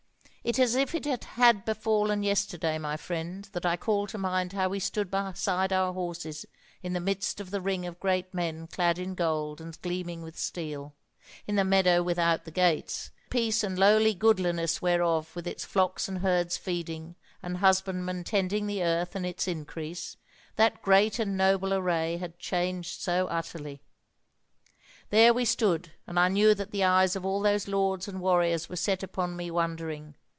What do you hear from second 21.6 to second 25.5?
array had changed so utterly. There we